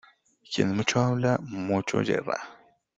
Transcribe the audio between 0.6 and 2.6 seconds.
mucho habla, mucho yerra.